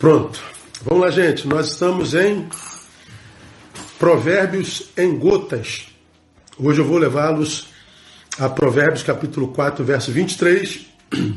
[0.00, 0.42] Pronto.
[0.82, 1.46] Vamos lá, gente.
[1.46, 2.48] Nós estamos em
[3.98, 5.88] Provérbios em gotas.
[6.58, 7.68] Hoje eu vou levá-los
[8.38, 10.86] a Provérbios capítulo 4, verso 23,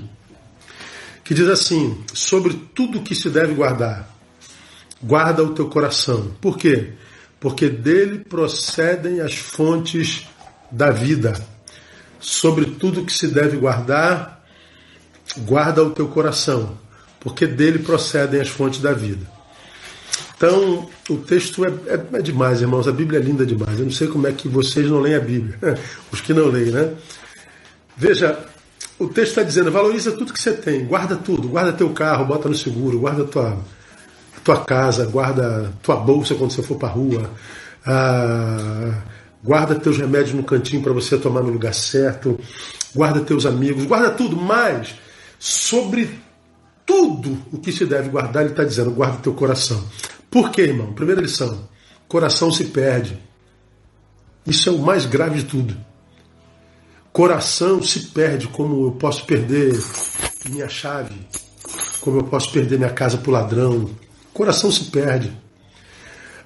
[1.26, 4.10] que diz assim: Sobre tudo que se deve guardar,
[5.02, 6.34] guarda o teu coração.
[6.40, 6.94] Por quê?
[7.42, 10.26] Porque dele procedem as fontes
[10.72, 11.34] da vida.
[12.18, 14.42] Sobre tudo que se deve guardar,
[15.40, 16.78] guarda o teu coração,
[17.24, 19.26] porque dele procedem as fontes da vida.
[20.36, 22.88] Então, o texto é, é, é, demais, irmãos.
[22.88, 23.80] A Bíblia é linda demais.
[23.80, 25.58] Eu não sei como é que vocês não leem a Bíblia,
[26.12, 26.94] os que não leem, né?
[27.96, 28.38] Veja,
[29.00, 32.50] o texto está dizendo: valoriza tudo que você tem, guarda tudo, guarda teu carro, bota
[32.50, 33.58] no seguro, guarda tua,
[34.44, 37.30] tua casa, guarda tua bolsa quando você for para rua,
[37.86, 39.02] ah,
[39.42, 42.40] guarda teus remédios no cantinho para você tomar no lugar certo,
[42.94, 44.94] guarda teus amigos, guarda tudo, mas
[45.40, 46.10] sobre
[46.86, 49.84] tudo o que se deve guardar, ele está dizendo: guarda teu coração.
[50.30, 50.94] Por quê, irmão?
[50.94, 51.68] Primeira lição:
[52.08, 53.18] coração se perde.
[54.46, 55.78] Isso é o mais grave de tudo.
[57.12, 59.80] Coração se perde, como eu posso perder
[60.50, 61.16] minha chave,
[62.02, 63.90] como eu posso perder minha casa para o ladrão.
[64.34, 65.32] Coração se perde.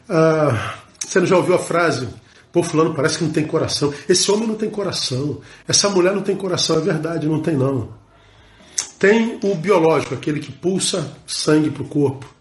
[0.10, 2.08] Ah, você não já ouviu a frase?
[2.52, 3.94] Pô, fulano parece que não tem coração.
[4.10, 5.42] Esse homem não tem coração.
[5.68, 6.78] Essa mulher não tem coração.
[6.78, 7.90] É verdade, não tem não.
[9.00, 12.38] Tem o biológico, aquele que pulsa sangue para o corpo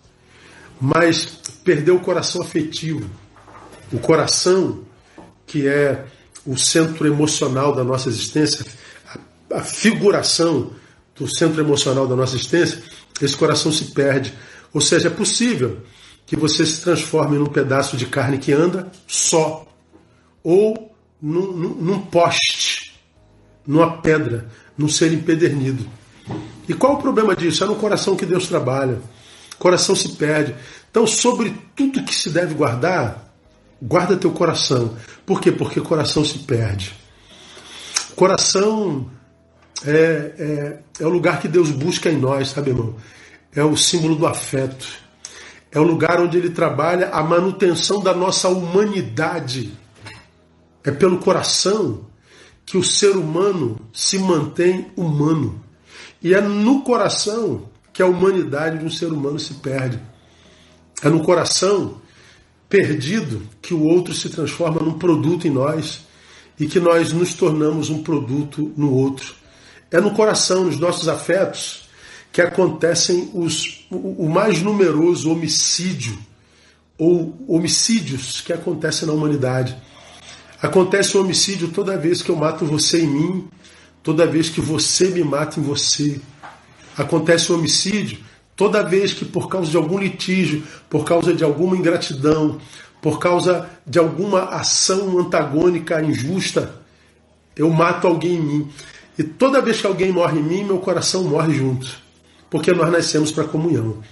[0.80, 1.26] mas
[1.64, 3.08] perdeu o coração afetivo.
[3.92, 4.82] O coração,
[5.46, 6.04] que é
[6.44, 8.64] o centro emocional da nossa existência,
[9.50, 10.72] a, figuração
[11.14, 12.82] do centro emocional da nossa existência,
[13.20, 14.34] esse coração se perde.
[14.72, 15.80] Ou seja, é possível
[16.26, 19.66] que você se transforme num pedaço de carne que anda só,
[20.42, 22.94] ou num, num, num poste,
[23.66, 25.88] numa pedra, num ser empedernido.
[26.68, 27.62] E qual o problema disso?
[27.64, 29.00] É no coração que Deus trabalha
[29.58, 30.54] coração se perde.
[30.90, 33.32] Então, sobre tudo que se deve guardar,
[33.80, 34.96] guarda teu coração.
[35.24, 35.52] Por quê?
[35.52, 36.94] Porque coração se perde.
[38.14, 39.10] Coração
[39.84, 39.92] é,
[40.38, 42.94] é, é o lugar que Deus busca em nós, sabe, irmão?
[43.54, 44.86] É o símbolo do afeto.
[45.70, 49.72] É o lugar onde ele trabalha a manutenção da nossa humanidade.
[50.82, 52.06] É pelo coração
[52.64, 55.62] que o ser humano se mantém humano.
[56.22, 60.00] E é no coração que a humanidade de um ser humano se perde.
[61.02, 62.00] É no coração
[62.68, 66.04] perdido que o outro se transforma num produto em nós
[66.58, 69.34] e que nós nos tornamos um produto no outro.
[69.90, 71.86] É no coração, nos nossos afetos,
[72.32, 76.18] que acontecem os, o, mais numeroso homicídio
[76.98, 79.76] ou homicídios que acontecem na humanidade.
[80.60, 83.48] Acontece o homicídio toda vez que eu mato você em mim,
[84.06, 86.20] toda vez que você me mata em você
[86.96, 88.18] acontece o homicídio
[88.54, 92.60] toda vez que, por causa de algum litígio, por causa de alguma ingratidão,
[93.02, 96.80] por causa de alguma ação antagônica, injusta,
[97.56, 98.70] eu mato alguém em mim.
[99.18, 101.88] E toda vez que alguém morre em mim, meu coração morre junto,
[102.48, 104.04] porque nós nascemos para comunhão.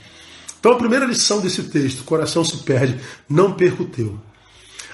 [0.59, 4.19] Então, a primeira lição desse texto: coração se perde, não perca o teu.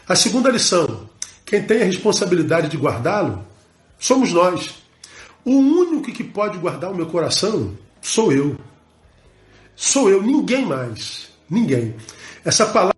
[0.06, 1.08] A segunda lição:
[1.46, 3.42] quem tem a responsabilidade de guardá-lo
[3.98, 4.79] somos nós.
[5.44, 8.56] O único que pode guardar o meu coração sou eu.
[9.74, 11.30] Sou eu, ninguém mais.
[11.48, 11.94] Ninguém.
[12.44, 12.94] Essa palavra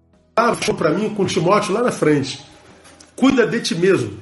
[0.61, 2.45] foi para mim com Timóteo lá na frente.
[3.15, 4.19] Cuida de ti mesmo.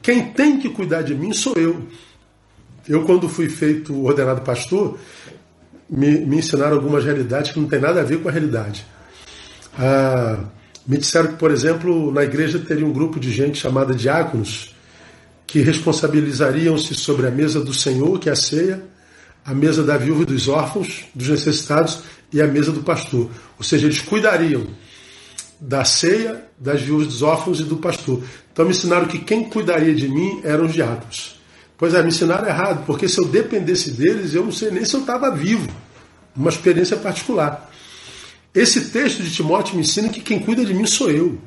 [0.00, 1.82] Quem tem que cuidar de mim sou eu.
[2.88, 4.98] Eu, quando fui feito ordenado pastor,
[5.90, 8.86] me, me ensinaram algumas realidades que não tem nada a ver com a realidade.
[9.76, 10.44] Ah,
[10.86, 14.75] me disseram que, por exemplo, na igreja teria um grupo de gente chamada diáconos,
[15.46, 18.82] que responsabilizariam-se sobre a mesa do Senhor, que é a ceia,
[19.44, 22.00] a mesa da viúva e dos órfãos, dos necessitados
[22.32, 23.30] e a mesa do pastor.
[23.56, 24.66] Ou seja, eles cuidariam
[25.60, 28.22] da ceia, das viúvas dos órfãos e do pastor.
[28.52, 31.36] Então me ensinaram que quem cuidaria de mim eram os diáconos.
[31.78, 34.94] Pois é, me ensinaram errado, porque se eu dependesse deles, eu não sei nem se
[34.94, 35.68] eu estava vivo.
[36.34, 37.70] Uma experiência particular.
[38.54, 41.38] Esse texto de Timóteo me ensina que quem cuida de mim sou eu.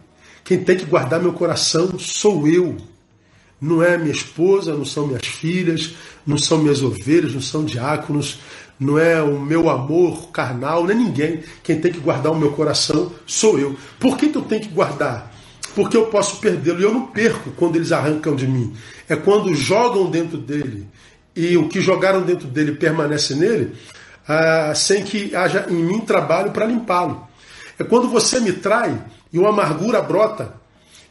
[0.43, 2.77] Quem tem que guardar meu coração sou eu.
[3.61, 5.95] Não é minha esposa, não são minhas filhas,
[6.25, 8.39] não são minhas ovelhas, não são diáconos,
[8.79, 11.43] não é o meu amor carnal, não é ninguém.
[11.61, 13.75] Quem tem que guardar o meu coração sou eu.
[13.99, 15.33] Por que, que eu tenho que guardar?
[15.75, 18.73] Porque eu posso perdê-lo e eu não perco quando eles arrancam de mim.
[19.07, 20.87] É quando jogam dentro dele
[21.35, 23.73] e o que jogaram dentro dele permanece nele,
[24.27, 27.27] ah, sem que haja em mim trabalho para limpá-lo.
[27.77, 29.01] É quando você me trai
[29.31, 30.58] e uma amargura brota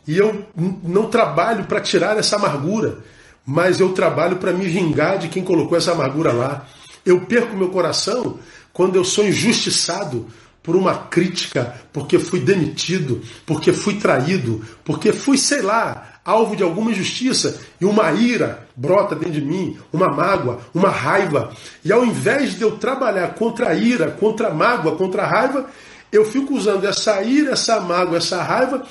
[0.08, 0.46] e eu
[0.82, 3.00] não trabalho para tirar essa amargura,
[3.44, 6.66] mas eu trabalho para me vingar de quem colocou essa amargura lá.
[7.04, 8.38] Eu perco meu coração
[8.72, 10.26] quando eu sou injustiçado
[10.62, 16.62] por uma crítica, porque fui demitido, porque fui traído, porque fui, sei lá, alvo de
[16.62, 21.52] alguma injustiça e uma ira brota dentro de mim, uma mágoa, uma raiva.
[21.84, 25.66] E ao invés de eu trabalhar contra a ira, contra a mágoa, contra a raiva,
[26.10, 28.86] eu fico usando essa ira, essa mágoa, essa raiva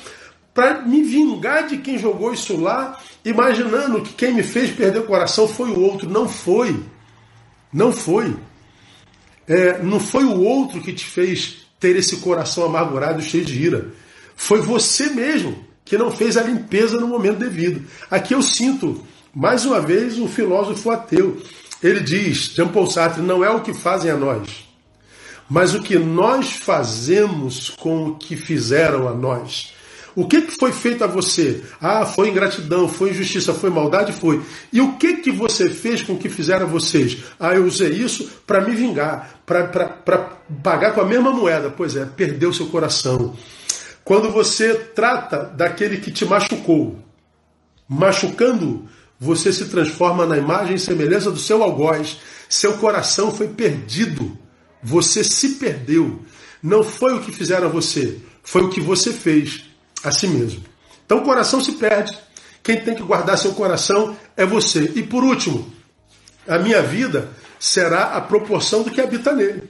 [0.57, 5.05] para me vingar de quem jogou isso lá, imaginando que quem me fez perder o
[5.05, 6.09] coração foi o outro.
[6.09, 6.83] Não foi.
[7.71, 8.35] Não foi.
[9.47, 13.93] É, não foi o outro que te fez ter esse coração amargurado, cheio de ira.
[14.35, 17.85] Foi você mesmo que não fez a limpeza no momento devido.
[18.09, 19.05] Aqui eu sinto,
[19.35, 21.39] mais uma vez, um filósofo ateu.
[21.83, 24.67] Ele diz, Jean Paul Sartre, não é o que fazem a nós,
[25.47, 29.76] mas o que nós fazemos com o que fizeram a nós.
[30.17, 31.61] O que, que foi feito a você?
[31.79, 34.11] Ah, foi ingratidão, foi injustiça, foi maldade?
[34.11, 34.41] Foi.
[34.73, 37.19] E o que, que você fez com o que fizeram a vocês?
[37.39, 39.63] Ah, eu usei isso para me vingar, para
[40.63, 41.69] pagar com a mesma moeda.
[41.69, 43.35] Pois é, perdeu seu coração.
[44.03, 46.97] Quando você trata daquele que te machucou,
[47.87, 48.89] machucando,
[49.19, 52.17] você se transforma na imagem e semelhança do seu algoz.
[52.49, 54.35] Seu coração foi perdido.
[54.81, 56.23] Você se perdeu.
[56.63, 59.67] Não foi o que fizeram a você, foi o que você fez
[60.07, 60.63] a si mesmo.
[61.05, 62.17] Então o coração se perde.
[62.63, 64.91] Quem tem que guardar seu coração é você.
[64.95, 65.71] E por último,
[66.47, 69.63] a minha vida será a proporção do que habita nele.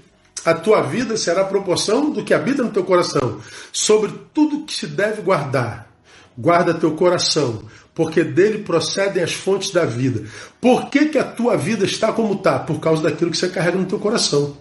[0.45, 3.39] A tua vida será a proporção do que habita no teu coração.
[3.72, 5.92] Sobre tudo que se deve guardar,
[6.38, 7.63] guarda teu coração,
[7.94, 10.24] porque dele procedem as fontes da vida.
[10.62, 12.60] Por que, que a tua vida está como está?
[12.60, 14.56] Por causa daquilo que você carrega no teu coração.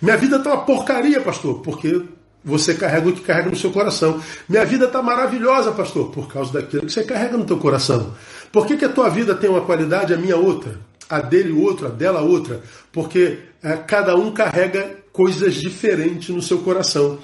[0.00, 2.02] Minha vida está uma porcaria, pastor, porque
[2.46, 4.22] você carrega o que carrega no seu coração.
[4.48, 8.14] Minha vida está maravilhosa, pastor, por causa daquilo que você carrega no teu coração.
[8.52, 10.78] Por que, que a tua vida tem uma qualidade, a minha outra?
[11.10, 12.62] A dele outra, a dela outra?
[12.92, 17.18] Porque é, cada um carrega coisas diferentes no seu coração.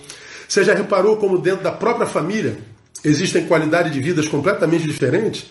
[0.49, 2.59] Você já reparou como dentro da própria família
[3.05, 5.51] existem qualidades de vidas completamente diferentes?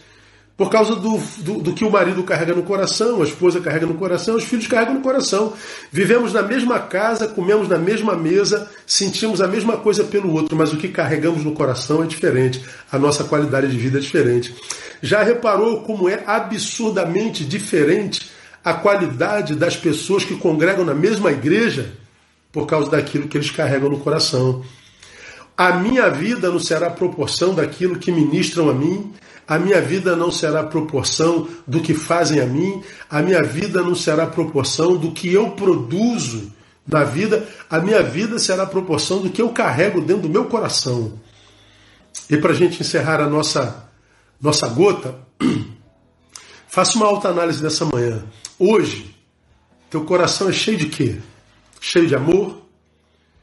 [0.58, 3.96] Por causa do, do, do, que o marido carrega no coração, a esposa carrega no
[3.96, 5.54] coração, os filhos carregam no coração.
[5.92, 10.72] Vivemos na mesma casa, comemos na mesma mesa, sentimos a mesma coisa pelo outro, mas
[10.72, 12.64] o que carregamos no coração é diferente.
[12.92, 14.54] A nossa qualidade de vida é diferente.
[15.02, 18.30] Já reparou como é absurdamente diferente
[18.64, 21.94] a qualidade das pessoas que congregam na mesma igreja
[22.52, 24.64] por causa daquilo que eles carregam no coração?
[25.58, 29.12] A minha vida não será proporção daquilo que ministram a mim,
[29.48, 33.96] a minha vida não será proporção do que fazem a mim, a minha vida não
[33.96, 36.52] será proporção do que eu produzo
[36.88, 41.20] na vida, a minha vida será proporção do que eu carrego dentro do meu coração.
[42.30, 43.90] E para a gente encerrar a nossa,
[44.40, 45.16] nossa gota,
[46.68, 48.24] faça uma alta análise dessa manhã.
[48.58, 49.16] Hoje,
[49.90, 51.20] teu coração é cheio de quê?
[51.80, 52.62] Cheio de amor,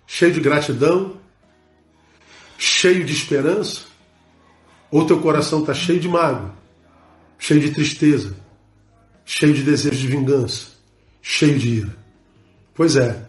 [0.06, 1.16] cheio de gratidão,
[2.56, 3.87] cheio de esperança,
[4.90, 6.54] ou teu coração está cheio de mágoa,
[7.38, 8.34] cheio de tristeza,
[9.24, 10.68] cheio de desejo de vingança,
[11.20, 11.96] cheio de ira.
[12.74, 13.28] Pois é,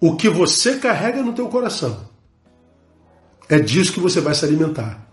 [0.00, 2.08] o que você carrega no teu coração
[3.48, 5.06] é disso que você vai se alimentar.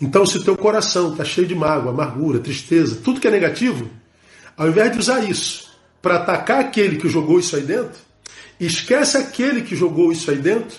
[0.00, 3.88] Então, se teu coração está cheio de mágoa, amargura, tristeza, tudo que é negativo,
[4.56, 5.72] ao invés de usar isso
[6.02, 8.00] para atacar aquele que jogou isso aí dentro,
[8.58, 10.78] esquece aquele que jogou isso aí dentro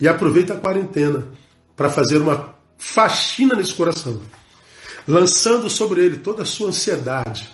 [0.00, 1.26] e aproveita a quarentena
[1.80, 4.20] para fazer uma faxina nesse coração,
[5.08, 7.48] lançando sobre ele toda a sua ansiedade,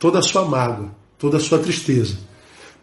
[0.00, 2.16] toda a sua mágoa, toda a sua tristeza,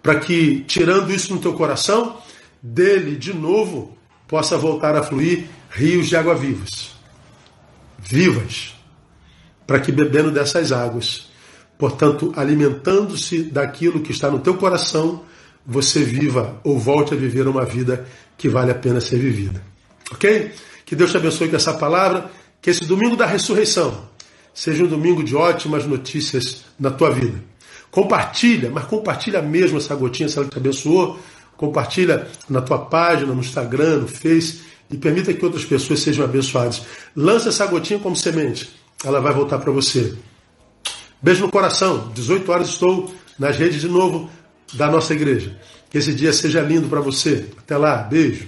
[0.03, 2.17] para que, tirando isso no teu coração,
[2.61, 3.97] dele de novo
[4.27, 6.91] possa voltar a fluir rios de água vivas,
[7.97, 8.75] vivas,
[9.65, 11.27] para que bebendo dessas águas,
[11.75, 15.23] portanto, alimentando-se daquilo que está no teu coração,
[15.65, 18.07] você viva ou volte a viver uma vida
[18.37, 19.59] que vale a pena ser vivida.
[20.11, 20.51] Ok?
[20.85, 22.29] Que Deus te abençoe com essa palavra.
[22.61, 24.07] Que esse domingo da ressurreição
[24.53, 27.43] seja um domingo de ótimas notícias na tua vida.
[27.91, 31.19] Compartilha, mas compartilha mesmo essa gotinha se ela te abençoou.
[31.55, 36.83] Compartilha na tua página, no Instagram, no Face e permita que outras pessoas sejam abençoadas.
[37.15, 38.69] Lança essa gotinha como semente.
[39.03, 40.13] Ela vai voltar para você.
[41.21, 42.11] Beijo no coração.
[42.13, 44.29] 18 horas estou nas redes de novo
[44.73, 45.57] da nossa igreja.
[45.89, 47.45] Que esse dia seja lindo para você.
[47.57, 47.97] Até lá.
[47.97, 48.47] Beijo.